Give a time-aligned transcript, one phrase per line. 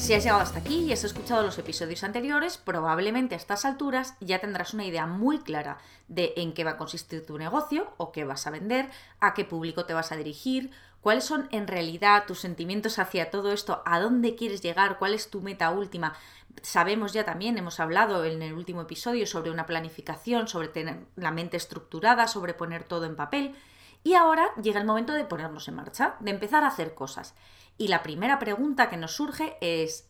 [0.00, 4.14] Si has llegado hasta aquí y has escuchado los episodios anteriores, probablemente a estas alturas
[4.20, 5.76] ya tendrás una idea muy clara
[6.08, 8.88] de en qué va a consistir tu negocio o qué vas a vender,
[9.20, 10.70] a qué público te vas a dirigir,
[11.02, 15.28] cuáles son en realidad tus sentimientos hacia todo esto, a dónde quieres llegar, cuál es
[15.28, 16.14] tu meta última.
[16.62, 21.30] Sabemos ya también, hemos hablado en el último episodio sobre una planificación, sobre tener la
[21.30, 23.54] mente estructurada, sobre poner todo en papel.
[24.02, 27.34] Y ahora llega el momento de ponernos en marcha, de empezar a hacer cosas.
[27.80, 30.06] Y la primera pregunta que nos surge es,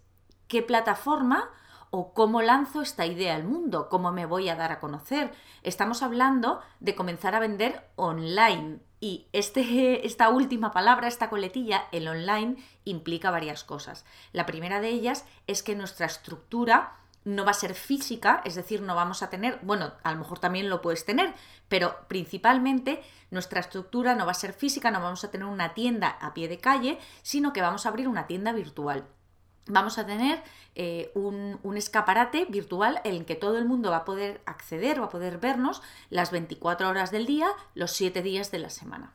[0.49, 1.51] ¿qué plataforma
[1.91, 3.89] o cómo lanzo esta idea al mundo?
[3.89, 5.31] ¿Cómo me voy a dar a conocer?
[5.63, 8.81] Estamos hablando de comenzar a vender online.
[8.99, 14.05] Y este, esta última palabra, esta coletilla, el online, implica varias cosas.
[14.33, 18.81] La primera de ellas es que nuestra estructura no va a ser física, es decir,
[18.81, 21.35] no vamos a tener, bueno, a lo mejor también lo puedes tener,
[21.69, 26.09] pero principalmente nuestra estructura no va a ser física, no vamos a tener una tienda
[26.09, 29.07] a pie de calle, sino que vamos a abrir una tienda virtual.
[29.67, 30.43] Vamos a tener
[30.75, 35.01] eh, un, un, escaparate virtual en el que todo el mundo va a poder acceder,
[35.01, 39.13] va a poder vernos las 24 horas del día, los 7 días de la semana.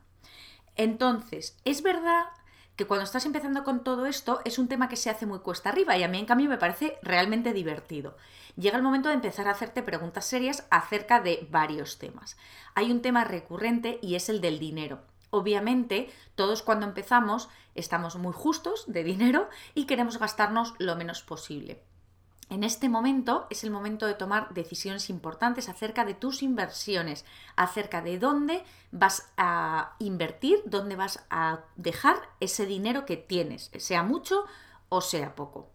[0.75, 2.25] Entonces, es verdad
[2.76, 5.70] que cuando estás empezando con todo esto es un tema que se hace muy cuesta
[5.70, 8.18] arriba y a mí en cambio me parece realmente divertido.
[8.58, 12.38] Llega el momento de empezar a hacerte preguntas serias acerca de varios temas.
[12.73, 15.02] Hay un tema recurrente y es el del dinero.
[15.30, 21.84] Obviamente, todos cuando empezamos estamos muy justos de dinero y queremos gastarnos lo menos posible.
[22.49, 28.01] En este momento es el momento de tomar decisiones importantes acerca de tus inversiones, acerca
[28.01, 34.45] de dónde vas a invertir, dónde vas a dejar ese dinero que tienes, sea mucho
[34.89, 35.71] o sea poco.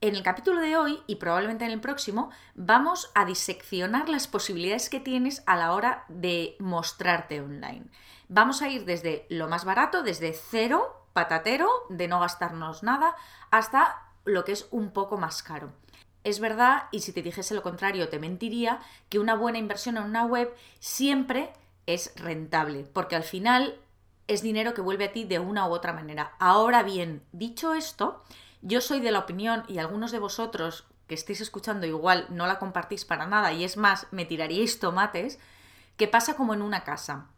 [0.00, 4.88] En el capítulo de hoy y probablemente en el próximo vamos a diseccionar las posibilidades
[4.88, 7.86] que tienes a la hora de mostrarte online.
[8.28, 13.16] Vamos a ir desde lo más barato, desde cero, patatero, de no gastarnos nada,
[13.50, 15.72] hasta lo que es un poco más caro.
[16.24, 20.02] Es verdad, y si te dijese lo contrario, te mentiría, que una buena inversión en
[20.02, 21.52] una web siempre
[21.86, 23.78] es rentable, porque al final
[24.26, 26.32] es dinero que vuelve a ti de una u otra manera.
[26.40, 28.24] Ahora bien, dicho esto,
[28.60, 32.58] yo soy de la opinión, y algunos de vosotros que estéis escuchando igual no la
[32.58, 35.38] compartís para nada, y es más, me tiraríais tomates,
[35.96, 37.28] que pasa como en una casa.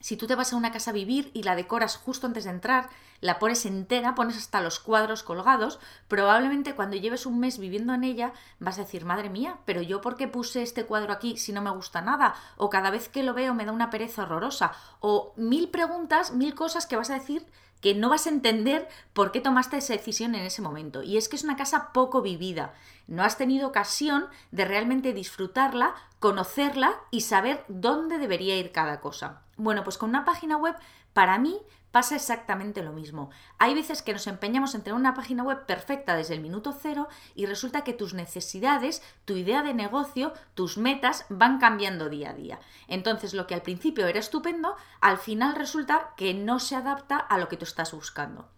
[0.00, 2.50] Si tú te vas a una casa a vivir y la decoras justo antes de
[2.50, 2.88] entrar,
[3.20, 5.78] la pones entera, pones hasta los cuadros colgados,
[6.08, 10.00] probablemente cuando lleves un mes viviendo en ella vas a decir, madre mía, pero yo
[10.00, 13.22] por qué puse este cuadro aquí si no me gusta nada, o cada vez que
[13.22, 17.18] lo veo me da una pereza horrorosa, o mil preguntas, mil cosas que vas a
[17.18, 17.46] decir
[17.80, 21.02] que no vas a entender por qué tomaste esa decisión en ese momento.
[21.02, 22.74] Y es que es una casa poco vivida.
[23.06, 29.42] No has tenido ocasión de realmente disfrutarla, conocerla y saber dónde debería ir cada cosa.
[29.56, 30.76] Bueno, pues con una página web,
[31.12, 31.58] para mí
[31.90, 33.30] pasa exactamente lo mismo.
[33.58, 37.08] Hay veces que nos empeñamos en tener una página web perfecta desde el minuto cero
[37.34, 42.34] y resulta que tus necesidades, tu idea de negocio, tus metas van cambiando día a
[42.34, 42.60] día.
[42.88, 47.38] Entonces lo que al principio era estupendo, al final resulta que no se adapta a
[47.38, 48.48] lo que tú estás buscando.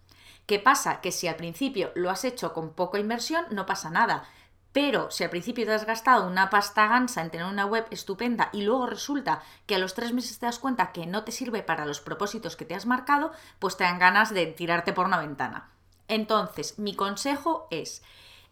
[0.45, 0.99] ¿Qué pasa?
[0.99, 4.25] Que si al principio lo has hecho con poca inversión, no pasa nada.
[4.73, 8.49] Pero si al principio te has gastado una pasta gansa en tener una web estupenda
[8.51, 11.61] y luego resulta que a los tres meses te das cuenta que no te sirve
[11.61, 15.19] para los propósitos que te has marcado, pues te dan ganas de tirarte por una
[15.19, 15.69] ventana.
[16.07, 18.01] Entonces, mi consejo es,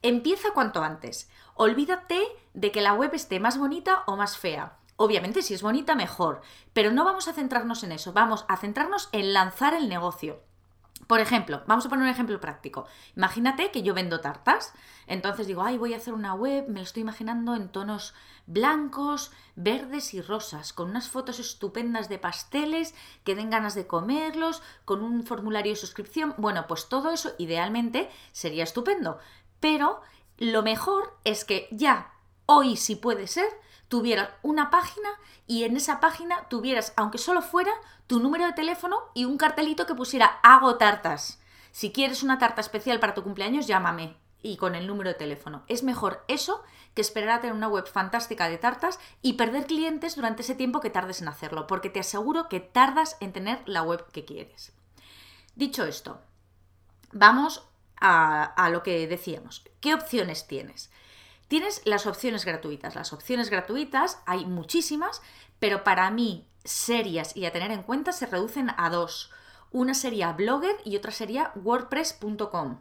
[0.03, 1.27] empieza cuanto antes.
[1.55, 2.21] Olvídate
[2.53, 4.77] de que la web esté más bonita o más fea.
[4.97, 6.41] Obviamente, si es bonita, mejor.
[6.73, 10.43] Pero no vamos a centrarnos en eso, vamos a centrarnos en lanzar el negocio.
[11.11, 12.87] Por ejemplo, vamos a poner un ejemplo práctico.
[13.17, 14.71] Imagínate que yo vendo tartas.
[15.07, 18.13] Entonces digo, ay, voy a hacer una web, me lo estoy imaginando en tonos
[18.45, 22.95] blancos, verdes y rosas, con unas fotos estupendas de pasteles
[23.25, 26.33] que den ganas de comerlos, con un formulario de suscripción.
[26.37, 29.19] Bueno, pues todo eso idealmente sería estupendo.
[29.59, 29.99] Pero
[30.37, 32.13] lo mejor es que ya,
[32.45, 33.49] hoy si puede ser,
[33.91, 35.09] tuvieras una página
[35.47, 37.73] y en esa página tuvieras, aunque solo fuera,
[38.07, 41.41] tu número de teléfono y un cartelito que pusiera hago tartas.
[41.73, 45.63] Si quieres una tarta especial para tu cumpleaños, llámame y con el número de teléfono.
[45.67, 50.15] Es mejor eso que esperar a tener una web fantástica de tartas y perder clientes
[50.15, 53.83] durante ese tiempo que tardes en hacerlo, porque te aseguro que tardas en tener la
[53.83, 54.71] web que quieres.
[55.55, 56.21] Dicho esto,
[57.11, 57.67] vamos
[57.99, 59.65] a, a lo que decíamos.
[59.81, 60.89] ¿Qué opciones tienes?
[61.51, 62.95] Tienes las opciones gratuitas.
[62.95, 65.21] Las opciones gratuitas hay muchísimas,
[65.59, 69.31] pero para mí serias y a tener en cuenta se reducen a dos.
[69.69, 72.79] Una sería Blogger y otra sería WordPress.com.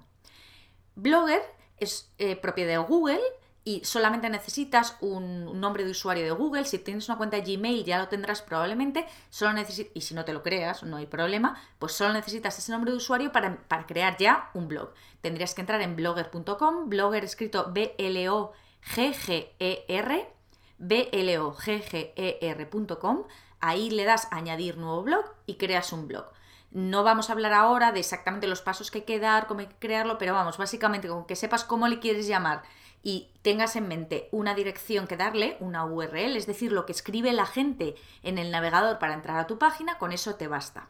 [0.94, 1.43] Blogger
[1.78, 3.20] es eh, propiedad de Google
[3.64, 6.64] y solamente necesitas un, nombre de usuario de Google.
[6.64, 9.06] Si tienes una cuenta de Gmail ya lo tendrás probablemente.
[9.28, 9.52] Solo
[9.94, 12.96] y si no te lo creas, no hay problema, pues solo necesitas ese nombre de
[12.96, 14.94] usuario para, para crear ya un blog.
[15.20, 18.48] Tendrías que entrar en blogger.com, blogger escrito B-L-O-G-G-E-R,
[20.78, 23.24] B-L-O-G-G-E-R.com.
[23.60, 26.24] Ahí le das añadir nuevo blog y creas un blog.
[26.70, 29.66] No vamos a hablar ahora de exactamente los pasos que hay que dar, cómo hay
[29.66, 32.62] que crearlo, pero vamos, básicamente con que sepas cómo le quieres llamar
[33.02, 37.32] y tengas en mente una dirección que darle, una URL, es decir, lo que escribe
[37.32, 40.88] la gente en el navegador para entrar a tu página, con eso te basta.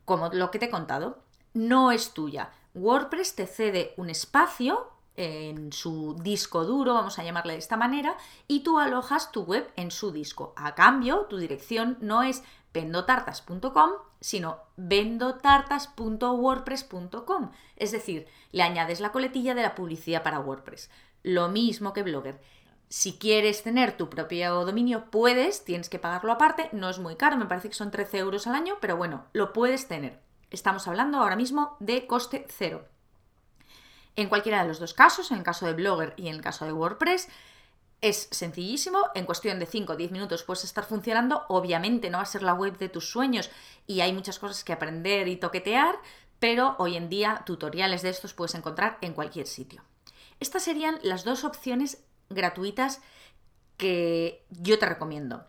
[0.05, 1.23] como lo que te he contado.
[1.53, 2.51] No es tuya.
[2.75, 8.17] WordPress te cede un espacio en su disco duro, vamos a llamarle de esta manera,
[8.47, 10.53] y tú alojas tu web en su disco.
[10.55, 12.43] A cambio, tu dirección no es
[12.73, 17.51] vendotartas.com, sino vendotartas.wordpress.com.
[17.75, 20.89] Es decir, le añades la coletilla de la publicidad para WordPress.
[21.21, 22.41] Lo mismo que Blogger.
[22.89, 27.37] Si quieres tener tu propio dominio, puedes, tienes que pagarlo aparte, no es muy caro,
[27.37, 30.19] me parece que son 13 euros al año, pero bueno, lo puedes tener.
[30.51, 32.85] Estamos hablando ahora mismo de coste cero.
[34.15, 36.65] En cualquiera de los dos casos, en el caso de Blogger y en el caso
[36.65, 37.29] de WordPress,
[38.03, 42.23] es sencillísimo, en cuestión de 5 o 10 minutos puedes estar funcionando, obviamente no va
[42.23, 43.49] a ser la web de tus sueños
[43.87, 45.95] y hay muchas cosas que aprender y toquetear,
[46.37, 49.83] pero hoy en día tutoriales de estos puedes encontrar en cualquier sitio.
[50.41, 53.01] Estas serían las dos opciones gratuitas
[53.77, 55.45] que yo te recomiendo.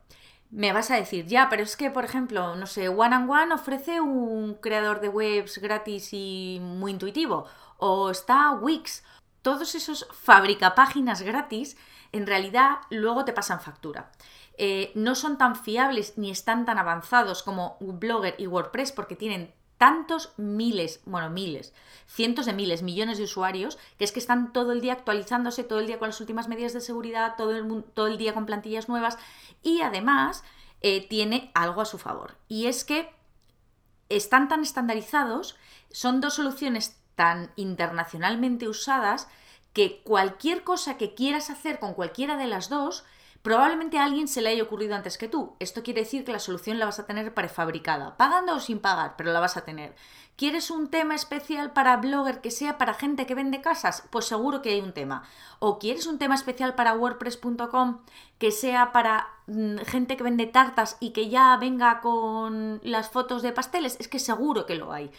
[0.51, 3.55] Me vas a decir, ya, pero es que, por ejemplo, no sé, One and One
[3.55, 7.47] ofrece un creador de webs gratis y muy intuitivo,
[7.79, 9.03] o está Wix.
[9.45, 11.77] Todos esos fabrica páginas gratis
[12.13, 14.11] en realidad luego te pasan factura.
[14.57, 19.53] Eh, no son tan fiables ni están tan avanzados como Blogger y WordPress porque tienen
[19.77, 21.75] tantos miles, bueno, miles,
[22.07, 25.81] cientos de miles, millones de usuarios, que es que están todo el día actualizándose, todo
[25.81, 29.19] el día con las últimas medidas de seguridad, todo el, día con plantillas nuevas
[29.63, 30.43] y además
[30.81, 32.39] eh, tiene algo a su favor.
[32.49, 33.11] Y es que
[34.09, 35.59] están tan estandarizados,
[35.91, 39.29] son dos soluciones tan internacionalmente usadas
[39.73, 43.05] que cualquier cosa que quieras hacer con cualquiera de las dos,
[43.43, 45.57] probablemente a alguien se le haya ocurrido antes que tú.
[45.59, 49.15] Esto quiere decir que la solución la vas a tener prefabricada, pagando o sin pagar,
[49.19, 49.95] pero la vas a tener.
[50.37, 54.03] ¿Quieres un tema especial para blogger que sea para gente que vende casas?
[54.11, 55.23] Pues seguro que hay un tema.
[55.61, 58.01] ¿O quieres un tema especial para wordpress.com
[58.39, 63.43] que sea para mm, gente que vende tartas y que ya venga con las fotos
[63.43, 63.97] de pasteles?
[64.01, 65.13] Es que seguro que lo hay.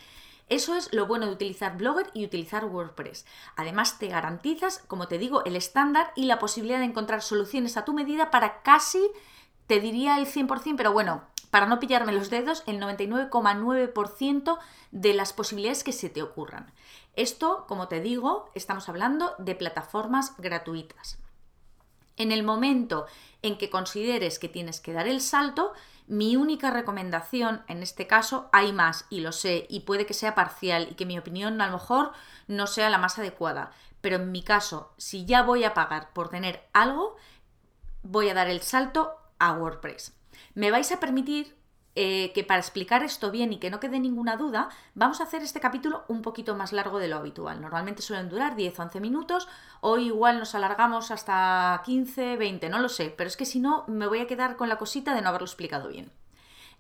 [0.48, 3.26] Eso es lo bueno de utilizar Blogger y utilizar WordPress.
[3.56, 7.86] Además, te garantizas, como te digo, el estándar y la posibilidad de encontrar soluciones a
[7.86, 9.12] tu medida para casi,
[9.66, 14.60] te diría el 100%, pero bueno, para no pillarme los dedos, el 99,9%
[14.92, 16.72] de las posibilidades que se te ocurran.
[17.16, 21.18] Esto, como te digo, estamos hablando de plataformas gratuitas.
[22.18, 23.06] En el momento
[23.42, 25.74] en que consideres que tienes que dar el salto,
[26.08, 30.36] mi única recomendación, en este caso, hay más y lo sé, y puede que sea
[30.36, 32.12] parcial y que mi opinión a lo mejor
[32.48, 36.30] no sea la más adecuada, pero en mi caso, si ya voy a pagar por
[36.30, 37.16] tener algo,
[38.04, 40.16] voy a dar el salto a WordPress.
[40.54, 41.56] Me vais a permitir
[41.96, 45.42] eh, que para explicar esto bien y que no quede ninguna duda, vamos a hacer
[45.42, 47.62] este capítulo un poquito más largo de lo habitual.
[47.62, 49.48] Normalmente suelen durar 10 o 11 minutos,
[49.80, 53.86] hoy igual nos alargamos hasta 15, 20, no lo sé, pero es que si no
[53.88, 56.12] me voy a quedar con la cosita de no haberlo explicado bien.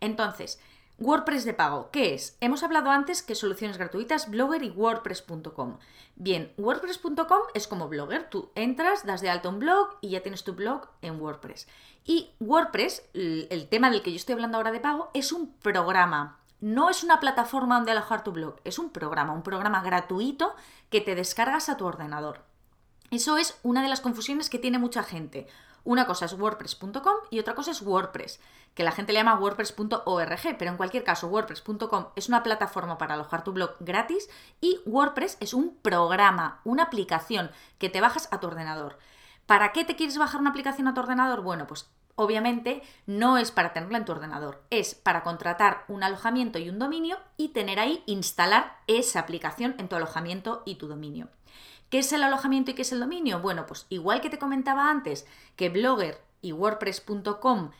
[0.02, 0.60] Entonces,
[0.98, 2.38] WordPress de pago, ¿qué es?
[2.40, 5.78] Hemos hablado antes que soluciones gratuitas, Blogger y WordPress.com.
[6.16, 10.46] Bien, WordPress.com es como Blogger, tú entras, das de alta un blog y ya tienes
[10.46, 11.68] tu blog en WordPress.
[12.06, 16.40] Y WordPress, el tema del que yo estoy hablando ahora de pago, es un programa.
[16.62, 20.56] No es una plataforma donde alojar tu blog, es un programa, un programa gratuito
[20.90, 22.46] que te descargas a tu ordenador.
[23.12, 25.48] Eso es una de las confusiones que tiene mucha gente.
[25.86, 28.39] Una cosa es wordpress.com y otra cosa es WordPress,
[28.74, 33.13] que la gente le llama wordpress.org, pero en cualquier caso wordpress.com es una plataforma para
[33.13, 34.27] alojar tu blog gratis
[34.60, 38.98] y WordPress es un programa, una aplicación que te bajas a tu ordenador.
[39.46, 41.42] ¿Para qué te quieres bajar una aplicación a tu ordenador?
[41.42, 46.58] Bueno, pues obviamente no es para tenerla en tu ordenador, es para contratar un alojamiento
[46.58, 51.30] y un dominio y tener ahí, instalar esa aplicación en tu alojamiento y tu dominio.
[51.96, 53.40] ¿Qué es el alojamiento y qué es el dominio?
[53.40, 55.25] Bueno, pues igual que te comentaba antes
[55.56, 57.72] que Blogger y WordPress.com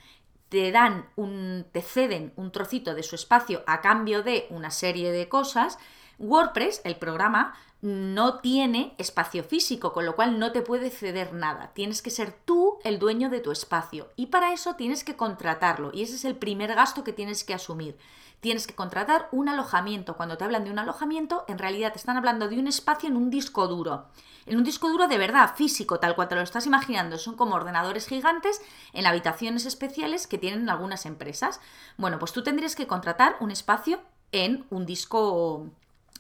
[0.48, 5.12] te dan un, te ceden un trocito de su espacio a cambio de una serie
[5.12, 5.78] de cosas,
[6.18, 11.74] WordPress, el programa, no tiene espacio físico, con lo cual no te puede ceder nada.
[11.74, 15.92] Tienes que ser tú el dueño de tu espacio y para eso tienes que contratarlo
[15.94, 17.98] y ese es el primer gasto que tienes que asumir
[18.40, 20.16] tienes que contratar un alojamiento.
[20.16, 23.18] Cuando te hablan de un alojamiento, en realidad te están hablando de un espacio en
[23.18, 24.08] un disco duro.
[24.46, 27.18] En un disco duro de verdad, físico, tal cual te lo estás imaginando.
[27.18, 28.62] Son como ordenadores gigantes
[28.94, 31.60] en habitaciones especiales que tienen algunas empresas.
[31.98, 34.02] Bueno, pues tú tendrías que contratar un espacio
[34.32, 35.70] en un disco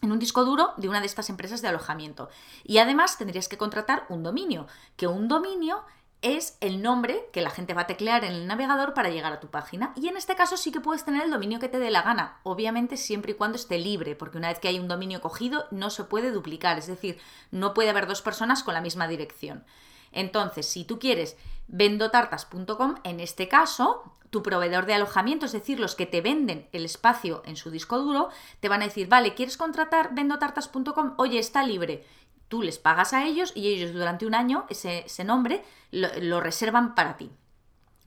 [0.01, 2.29] en un disco duro de una de estas empresas de alojamiento.
[2.63, 4.67] Y además tendrías que contratar un dominio,
[4.97, 5.83] que un dominio
[6.21, 9.39] es el nombre que la gente va a teclear en el navegador para llegar a
[9.39, 9.93] tu página.
[9.95, 12.39] Y en este caso sí que puedes tener el dominio que te dé la gana,
[12.43, 15.89] obviamente siempre y cuando esté libre, porque una vez que hay un dominio cogido no
[15.89, 17.19] se puede duplicar, es decir,
[17.51, 19.65] no puede haber dos personas con la misma dirección.
[20.11, 25.95] Entonces, si tú quieres vendotartas.com, en este caso, tu proveedor de alojamiento, es decir, los
[25.95, 28.29] que te venden el espacio en su disco duro,
[28.61, 31.13] te van a decir, vale, ¿quieres contratar vendotartas.com?
[31.17, 32.05] Oye, está libre
[32.47, 37.17] tú les pagas a ellos y ellos durante un año ese, nombre lo, reservan para
[37.17, 37.31] ti.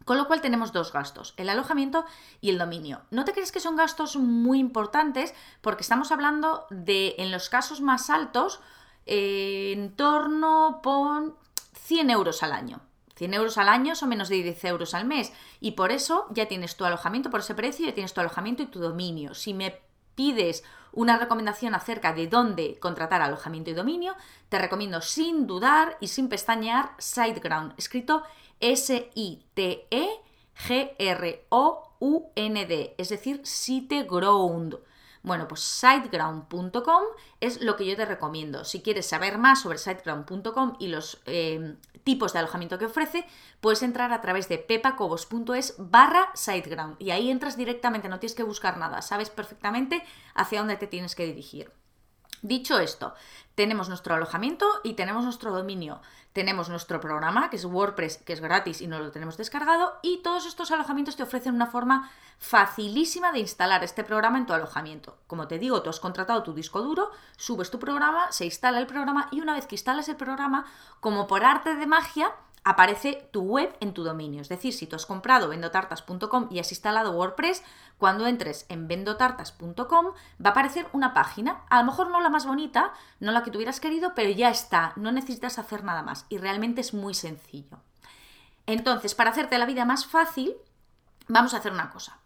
[0.05, 2.07] Con lo cual tenemos dos gastos, el alojamiento
[2.41, 3.03] y el dominio.
[3.11, 7.83] No te crees que son gastos muy importantes porque estamos hablando de, en los casos
[7.83, 8.61] más altos,
[9.05, 11.23] eh, en torno a
[11.75, 12.81] 100 euros al año.
[13.17, 16.47] 100 euros al año son menos de 10 euros al mes y por eso ya
[16.47, 19.35] tienes tu alojamiento por ese precio, ya tienes tu alojamiento y tu dominio.
[19.35, 19.83] Si me
[20.15, 24.15] pides una recomendación acerca de dónde contratar alojamiento y dominio,
[24.49, 28.23] te recomiendo sin dudar y sin pestañear SiteGround, escrito
[28.61, 29.25] S-I-T-E-G-R-O-U-N-D,
[32.99, 34.79] es decir, SiteGround.
[35.23, 37.03] Bueno, pues siteground.com
[37.41, 38.65] es lo que yo te recomiendo.
[38.65, 43.27] Si quieres saber más sobre siteground.com y los eh, tipos de alojamiento que ofrece,
[43.61, 48.43] puedes entrar a través de pepacobos.es barra siteground y ahí entras directamente, no tienes que
[48.43, 50.03] buscar nada, sabes perfectamente
[50.35, 51.71] hacia dónde te tienes que dirigir.
[52.41, 53.15] Dicho esto,
[53.59, 56.01] tenemos nuestro alojamiento y tenemos nuestro dominio.
[56.33, 60.19] Tenemos nuestro programa, que es WordPress, que es gratis y no lo tenemos descargado, y
[60.19, 65.19] todos estos alojamientos te ofrecen una forma facilísima de instalar este programa en tu alojamiento.
[65.27, 68.87] Como te digo, tú has contratado tu disco duro, subes tu programa, se instala el
[68.87, 70.65] programa y una vez que instalas el programa,
[71.01, 72.33] como por arte de magia,
[72.69, 74.43] aparece tu web en tu dominio.
[74.43, 77.63] Es decir, si tú has comprado vendotartas.com y has instalado WordPress,
[77.97, 82.45] cuando entres en vendotartas.com va a aparecer una página, a lo mejor no la más
[82.45, 86.27] bonita, no la que tú hubieras querido, pero ya está, no necesitas hacer nada más
[86.29, 87.79] y realmente es muy sencillo.
[88.67, 90.55] Entonces, para hacerte la vida más fácil,
[91.27, 92.19] vamos a hacer una cosa.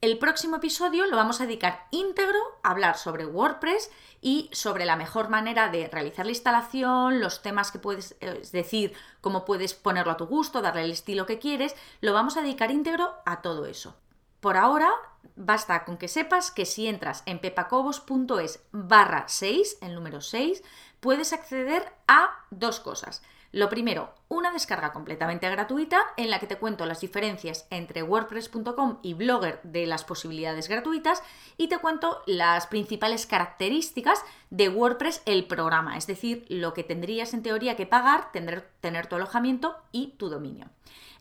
[0.00, 3.90] El próximo episodio lo vamos a dedicar íntegro a hablar sobre WordPress
[4.20, 8.92] y sobre la mejor manera de realizar la instalación, los temas que puedes, es decir,
[9.20, 12.70] cómo puedes ponerlo a tu gusto, darle el estilo que quieres, lo vamos a dedicar
[12.70, 13.96] íntegro a todo eso.
[14.38, 14.88] Por ahora,
[15.34, 20.62] basta con que sepas que si entras en pepacobos.es barra 6, el número 6,
[21.00, 23.20] puedes acceder a dos cosas.
[23.50, 28.98] Lo primero, una descarga completamente gratuita en la que te cuento las diferencias entre WordPress.com
[29.02, 31.22] y Blogger de las posibilidades gratuitas
[31.56, 37.32] y te cuento las principales características de WordPress el programa, es decir, lo que tendrías
[37.32, 40.66] en teoría que pagar, tener, tu alojamiento y tu dominio.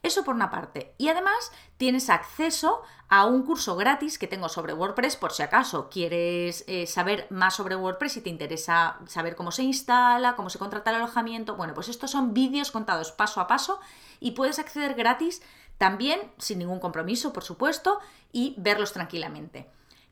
[0.07, 0.93] Eso por una parte.
[0.97, 5.89] Y además tienes acceso a un curso gratis que tengo sobre WordPress por si acaso
[5.89, 10.59] quieres eh, saber más sobre WordPress y te interesa saber cómo se instala, cómo se
[10.59, 11.57] contrata el alojamiento.
[11.57, 13.81] Bueno, pues estos son vídeos contados paso a paso
[14.21, 15.41] y puedes acceder gratis
[15.77, 17.99] también, sin ningún compromiso, por supuesto,
[18.31, 19.69] y verlos tranquilamente.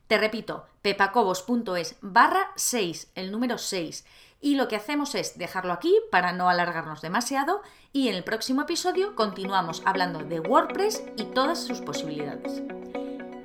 [0.08, 4.04] Te repito, pepacobos.es barra 6, el número 6
[4.40, 7.62] y lo que hacemos es dejarlo aquí para no alargarnos demasiado
[7.92, 12.62] y en el próximo episodio continuamos hablando de WordPress y todas sus posibilidades.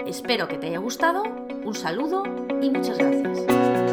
[0.05, 2.23] Espero que te haya gustado, un saludo
[2.61, 3.90] y muchas gracias.